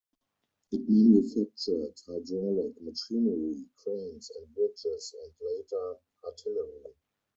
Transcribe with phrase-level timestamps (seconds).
[0.71, 6.95] It manufactured hydraulic machinery, cranes and bridges and, later, artillery.